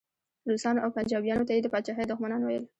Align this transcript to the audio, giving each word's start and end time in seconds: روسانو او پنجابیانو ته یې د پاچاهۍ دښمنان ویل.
روسانو 0.51 0.83
او 0.85 0.89
پنجابیانو 0.97 1.47
ته 1.47 1.51
یې 1.55 1.61
د 1.63 1.67
پاچاهۍ 1.73 2.05
دښمنان 2.07 2.41
ویل. 2.43 2.63